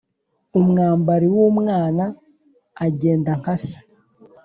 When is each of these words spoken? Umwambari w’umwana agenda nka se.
Umwambari 0.59 1.27
w’umwana 1.35 2.03
agenda 2.85 3.31
nka 3.39 3.53
se. 3.63 3.77